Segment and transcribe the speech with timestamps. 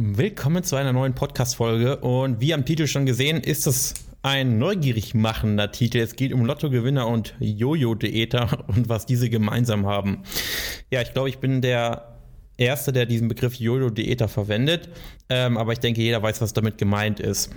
[0.00, 5.12] Willkommen zu einer neuen Podcast-Folge und wie am Titel schon gesehen, ist es ein neugierig
[5.12, 5.98] machender Titel.
[5.98, 10.22] Es geht um Lottogewinner und Jojo-Diäter und was diese gemeinsam haben.
[10.92, 12.16] Ja, ich glaube, ich bin der
[12.56, 14.88] Erste, der diesen Begriff Jojo-Diäter verwendet,
[15.30, 17.50] ähm, aber ich denke, jeder weiß, was damit gemeint ist.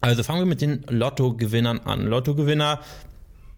[0.00, 2.04] Also fangen wir mit den Lottogewinnern an.
[2.04, 2.80] Lottogewinner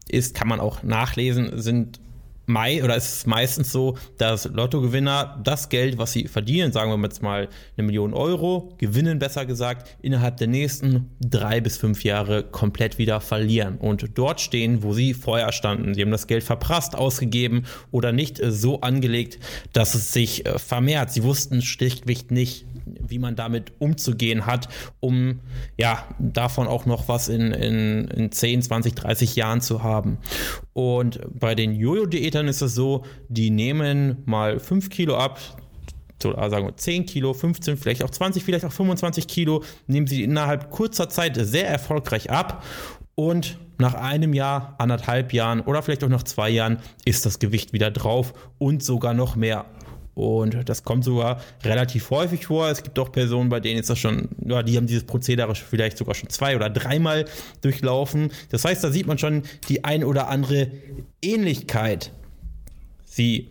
[0.06, 1.98] ist, kann man auch nachlesen, sind
[2.46, 7.02] mei oder ist es meistens so, dass Lottogewinner das Geld, was sie verdienen, sagen wir
[7.02, 12.42] jetzt mal eine Million Euro, gewinnen besser gesagt, innerhalb der nächsten drei bis fünf Jahre
[12.44, 15.94] komplett wieder verlieren und dort stehen, wo sie vorher standen.
[15.94, 19.38] Sie haben das Geld verprasst, ausgegeben oder nicht so angelegt,
[19.72, 21.10] dass es sich äh, vermehrt.
[21.12, 24.68] Sie wussten schlichtweg nicht, wie man damit umzugehen hat,
[25.00, 25.40] um
[25.78, 30.18] ja davon auch noch was in, in, in 10, 20, 30 Jahren zu haben.
[30.72, 35.40] Und bei den Jojo-Diätern ist es so, die nehmen mal 5 Kilo ab,
[36.24, 40.22] also sagen wir 10 Kilo, 15, vielleicht auch 20, vielleicht auch 25 Kilo, nehmen sie
[40.22, 42.64] innerhalb kurzer Zeit sehr erfolgreich ab
[43.14, 47.72] und nach einem Jahr, anderthalb Jahren oder vielleicht auch nach zwei Jahren ist das Gewicht
[47.72, 49.66] wieder drauf und sogar noch mehr.
[50.14, 52.68] Und das kommt sogar relativ häufig vor.
[52.68, 55.96] Es gibt auch Personen, bei denen ist das schon, ja, die haben dieses Prozedere vielleicht
[55.96, 57.24] sogar schon zwei oder dreimal
[57.62, 58.30] durchlaufen.
[58.50, 60.70] Das heißt, da sieht man schon die ein oder andere
[61.22, 62.12] Ähnlichkeit.
[63.04, 63.48] Sie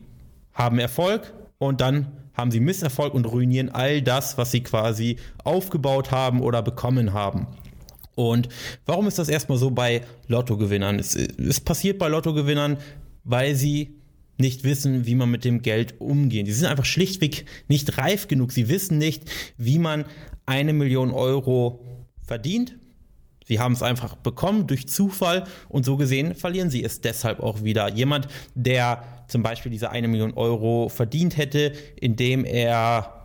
[0.54, 6.12] haben Erfolg und dann haben sie Misserfolg und ruinieren all das, was sie quasi aufgebaut
[6.12, 7.48] haben oder bekommen haben.
[8.16, 8.50] Und
[8.86, 11.00] warum ist das erstmal so bei Lottogewinnern?
[11.00, 12.78] Es, es passiert bei Lottogewinnern,
[13.24, 14.01] weil sie
[14.42, 16.48] nicht wissen, wie man mit dem Geld umgeht.
[16.48, 18.52] Die sind einfach schlichtweg nicht reif genug.
[18.52, 19.24] Sie wissen nicht,
[19.58, 20.06] wie man
[20.46, 21.86] eine Million Euro
[22.22, 22.76] verdient.
[23.46, 27.64] Sie haben es einfach bekommen durch Zufall und so gesehen verlieren sie es deshalb auch
[27.64, 27.90] wieder.
[27.90, 33.22] Jemand, der zum Beispiel diese eine Million Euro verdient hätte, indem er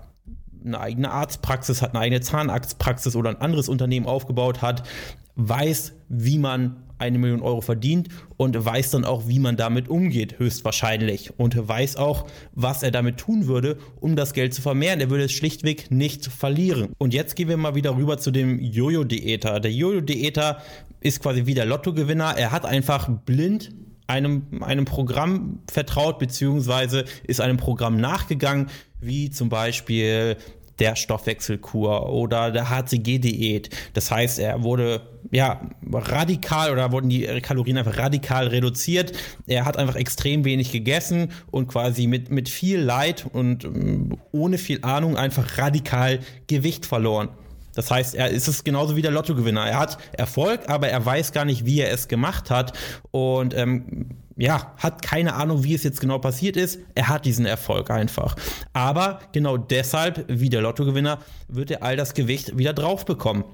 [0.64, 4.82] eine eigene Arztpraxis hat, eine eigene Zahnarztpraxis oder ein anderes Unternehmen aufgebaut hat,
[5.36, 10.38] weiß, wie man eine Million Euro verdient und weiß dann auch, wie man damit umgeht,
[10.38, 11.38] höchstwahrscheinlich.
[11.38, 15.00] Und weiß auch, was er damit tun würde, um das Geld zu vermehren.
[15.00, 16.92] Er würde es schlichtweg nicht verlieren.
[16.98, 19.60] Und jetzt gehen wir mal wieder rüber zu dem Jojo-Diäter.
[19.60, 20.62] Der Jojo-Diäter
[21.00, 22.36] ist quasi wie der Lottogewinner.
[22.36, 23.72] Er hat einfach blind
[24.06, 28.68] einem, einem Programm vertraut, beziehungsweise ist einem Programm nachgegangen,
[29.00, 30.36] wie zum Beispiel
[30.78, 33.70] der Stoffwechselkur oder der HCG-Diät.
[33.94, 35.60] Das heißt, er wurde ja
[35.92, 39.12] radikal oder wurden die Kalorien einfach radikal reduziert.
[39.46, 44.58] Er hat einfach extrem wenig gegessen und quasi mit, mit viel Leid und ähm, ohne
[44.58, 47.28] viel Ahnung einfach radikal Gewicht verloren.
[47.76, 49.66] Das heißt, er ist es genauso wie der Lottogewinner.
[49.66, 52.72] Er hat Erfolg, aber er weiß gar nicht, wie er es gemacht hat.
[53.10, 56.80] Und ähm, ja, hat keine Ahnung, wie es jetzt genau passiert ist.
[56.94, 58.34] Er hat diesen Erfolg einfach.
[58.72, 63.44] Aber genau deshalb, wie der Lottogewinner, wird er all das Gewicht wieder drauf bekommen.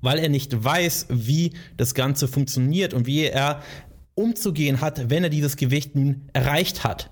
[0.00, 3.62] Weil er nicht weiß, wie das Ganze funktioniert und wie er
[4.16, 7.08] umzugehen hat, wenn er dieses Gewicht nun erreicht hat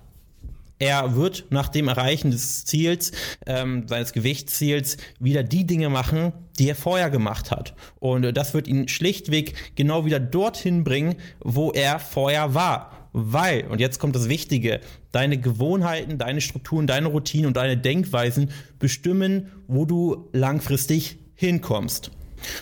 [0.79, 3.11] er wird nach dem Erreichen des Ziels,
[3.45, 7.73] ähm, seines Gewichtsziels, wieder die Dinge machen, die er vorher gemacht hat.
[7.99, 13.09] Und das wird ihn schlichtweg genau wieder dorthin bringen, wo er vorher war.
[13.13, 14.79] Weil, und jetzt kommt das Wichtige,
[15.11, 22.11] deine Gewohnheiten, deine Strukturen, deine Routinen und deine Denkweisen bestimmen, wo du langfristig hinkommst.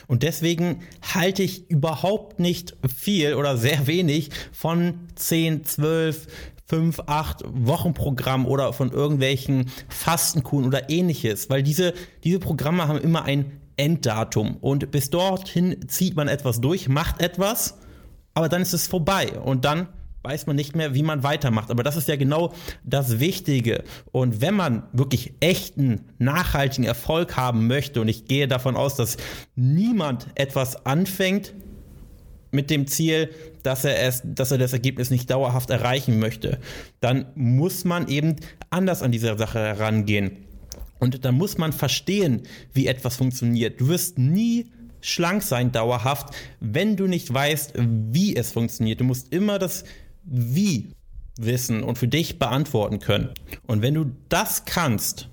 [0.07, 6.27] Und deswegen halte ich überhaupt nicht viel oder sehr wenig von 10, 12,
[6.65, 11.93] fünf, acht Wochen Programm oder von irgendwelchen Fastenkuren oder ähnliches, weil diese,
[12.23, 17.77] diese Programme haben immer ein Enddatum und bis dorthin zieht man etwas durch, macht etwas,
[18.33, 19.89] aber dann ist es vorbei und dann
[20.25, 21.69] weiß man nicht mehr, wie man weitermacht.
[21.69, 22.51] Aber das ist ja genau
[22.83, 23.83] das Wichtige.
[24.11, 29.17] Und wenn man wirklich echten, nachhaltigen Erfolg haben möchte, und ich gehe davon aus, dass
[29.55, 31.53] niemand etwas anfängt,
[32.55, 33.29] mit dem Ziel,
[33.63, 36.59] dass er es, dass er das Ergebnis nicht dauerhaft erreichen möchte,
[36.99, 38.37] dann muss man eben
[38.69, 40.37] anders an diese Sache herangehen.
[40.99, 42.43] Und dann muss man verstehen,
[42.73, 43.79] wie etwas funktioniert.
[43.81, 44.67] Du wirst nie
[45.01, 47.73] schlank sein dauerhaft, wenn du nicht weißt,
[48.11, 49.01] wie es funktioniert.
[49.01, 49.83] Du musst immer das
[50.23, 50.89] Wie
[51.37, 53.29] wissen und für dich beantworten können.
[53.67, 55.29] Und wenn du das kannst,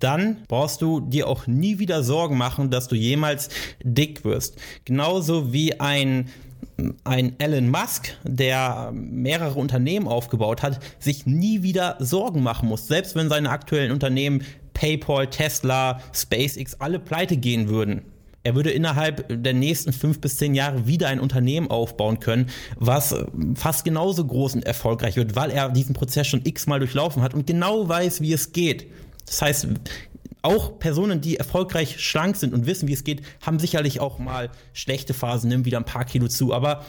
[0.00, 3.48] dann brauchst du dir auch nie wieder Sorgen machen, dass du jemals
[3.82, 4.56] dick wirst.
[4.84, 6.28] Genauso wie ein
[7.04, 12.86] ein Elon Musk, der mehrere Unternehmen aufgebaut hat, sich nie wieder Sorgen machen muss.
[12.86, 14.42] Selbst wenn seine aktuellen Unternehmen
[14.74, 18.02] PayPal, Tesla, SpaceX alle pleite gehen würden.
[18.44, 22.46] Er würde innerhalb der nächsten fünf bis zehn Jahre wieder ein Unternehmen aufbauen können,
[22.76, 23.14] was
[23.56, 27.46] fast genauso groß und erfolgreich wird, weil er diesen Prozess schon x-mal durchlaufen hat und
[27.46, 28.86] genau weiß, wie es geht.
[29.26, 29.68] Das heißt,
[30.42, 34.50] auch Personen, die erfolgreich schlank sind und wissen, wie es geht, haben sicherlich auch mal
[34.72, 36.84] schlechte Phasen, nehmen wieder ein paar Kilo zu, aber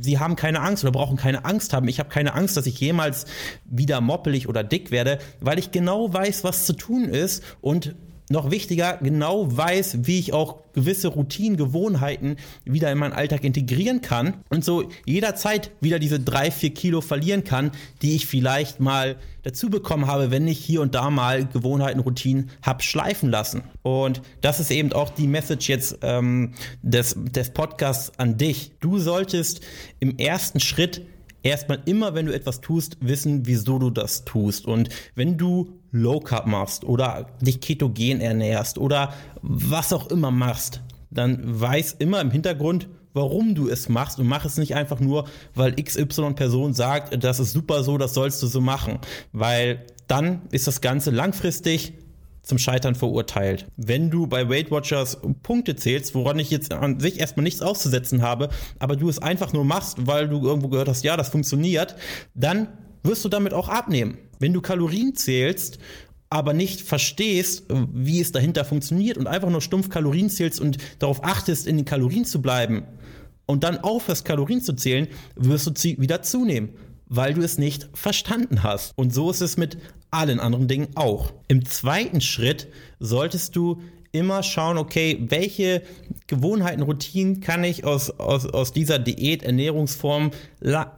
[0.00, 1.88] sie haben keine Angst oder brauchen keine Angst haben.
[1.88, 3.26] Ich habe keine Angst, dass ich jemals
[3.64, 7.94] wieder moppelig oder dick werde, weil ich genau weiß, was zu tun ist und
[8.28, 14.00] noch wichtiger, genau weiß, wie ich auch gewisse Routinen, Gewohnheiten wieder in meinen Alltag integrieren
[14.02, 17.70] kann und so jederzeit wieder diese drei, vier Kilo verlieren kann,
[18.02, 22.50] die ich vielleicht mal dazu bekommen habe, wenn ich hier und da mal Gewohnheiten, Routinen
[22.62, 23.62] habe schleifen lassen.
[23.82, 26.52] Und das ist eben auch die Message jetzt ähm,
[26.82, 28.72] des, des Podcasts an dich.
[28.80, 29.60] Du solltest
[30.00, 31.02] im ersten Schritt
[31.46, 34.66] erstmal immer, wenn du etwas tust, wissen, wieso du das tust.
[34.66, 40.82] Und wenn du Low Carb machst oder dich ketogen ernährst oder was auch immer machst,
[41.10, 45.26] dann weiß immer im Hintergrund, warum du es machst und mach es nicht einfach nur,
[45.54, 48.98] weil XY Person sagt, das ist super so, das sollst du so machen,
[49.32, 51.94] weil dann ist das Ganze langfristig
[52.46, 53.66] zum Scheitern verurteilt.
[53.76, 58.22] Wenn du bei Weight Watchers Punkte zählst, woran ich jetzt an sich erstmal nichts auszusetzen
[58.22, 58.48] habe,
[58.78, 61.96] aber du es einfach nur machst, weil du irgendwo gehört hast, ja, das funktioniert,
[62.34, 62.68] dann
[63.02, 64.18] wirst du damit auch abnehmen.
[64.38, 65.78] Wenn du Kalorien zählst,
[66.30, 71.24] aber nicht verstehst, wie es dahinter funktioniert und einfach nur stumpf Kalorien zählst und darauf
[71.24, 72.84] achtest, in den Kalorien zu bleiben
[73.46, 76.70] und dann aufhörst, Kalorien zu zählen, wirst du wieder zunehmen
[77.06, 78.92] weil du es nicht verstanden hast.
[78.96, 79.78] Und so ist es mit
[80.10, 81.32] allen anderen Dingen auch.
[81.48, 82.68] Im zweiten Schritt
[82.98, 83.80] solltest du
[84.16, 85.82] immer schauen, okay, welche
[86.26, 90.32] Gewohnheiten, Routinen kann ich aus, aus, aus dieser Diät, Ernährungsform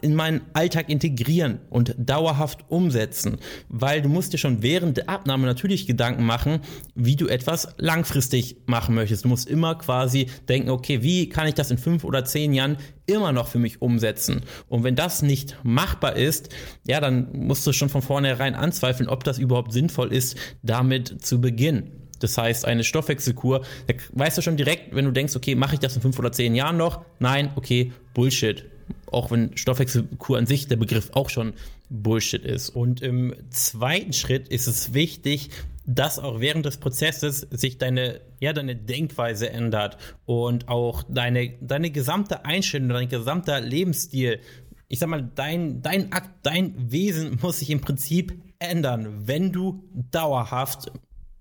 [0.01, 3.37] in meinen Alltag integrieren und dauerhaft umsetzen.
[3.69, 6.61] Weil du musst dir schon während der Abnahme natürlich Gedanken machen,
[6.95, 9.25] wie du etwas langfristig machen möchtest.
[9.25, 12.79] Du musst immer quasi denken, okay, wie kann ich das in fünf oder zehn Jahren
[13.05, 14.43] immer noch für mich umsetzen?
[14.69, 16.49] Und wenn das nicht machbar ist,
[16.87, 21.41] ja, dann musst du schon von vornherein anzweifeln, ob das überhaupt sinnvoll ist, damit zu
[21.41, 22.08] beginnen.
[22.19, 25.81] Das heißt, eine Stoffwechselkur, da weißt du schon direkt, wenn du denkst, okay, mache ich
[25.81, 27.05] das in fünf oder zehn Jahren noch?
[27.19, 28.65] Nein, okay, Bullshit.
[29.11, 31.53] Auch wenn Stoffwechselkur an sich der Begriff auch schon
[31.91, 32.71] Bullshit ist.
[32.71, 35.51] Und im zweiten Schritt ist es wichtig,
[35.87, 41.91] dass auch während des Prozesses sich deine, ja, deine Denkweise ändert und auch deine, deine
[41.91, 44.41] gesamte Einstellung, dein gesamter Lebensstil
[44.89, 49.85] ich sag mal, dein, dein Akt, dein Wesen muss sich im Prinzip ändern, wenn du
[50.11, 50.91] dauerhaft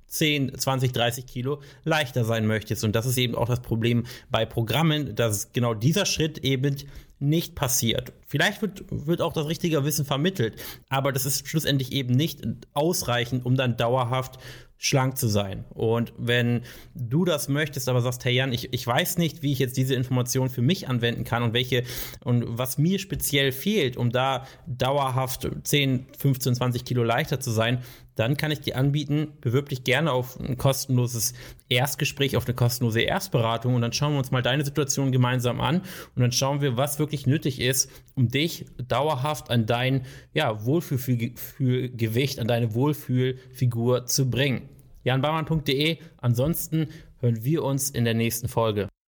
[0.07, 2.83] 10, 20, 30 Kilo leichter sein möchtest.
[2.83, 6.75] Und das ist eben auch das Problem bei Programmen, dass genau dieser Schritt eben
[7.19, 8.13] nicht passiert.
[8.27, 13.45] Vielleicht wird, wird auch das richtige Wissen vermittelt, aber das ist schlussendlich eben nicht ausreichend,
[13.45, 14.37] um dann dauerhaft
[14.77, 15.65] schlank zu sein.
[15.69, 16.61] Und wenn
[16.93, 19.95] du das möchtest, aber sagst, hey Jan, ich, ich weiß nicht, wie ich jetzt diese
[19.95, 21.83] Information für mich anwenden kann und welche
[22.23, 27.81] und was mir speziell fehlt, um da dauerhaft 10, 15, 20 Kilo leichter zu sein,
[28.17, 31.33] dann kann ich dir anbieten, bewirb dich gerne auf ein kostenloses
[31.69, 35.81] Erstgespräch, auf eine kostenlose Erstberatung und dann schauen wir uns mal deine Situation gemeinsam an
[36.15, 42.39] und dann schauen wir, was wirklich nötig ist, um dich dauerhaft an dein ja, Wohlfühlgewicht,
[42.39, 44.67] an deine Wohlfühlfigur zu bringen.
[45.03, 45.97] janbarmann.de.
[46.17, 46.87] Ansonsten
[47.19, 48.89] hören wir uns in der nächsten Folge.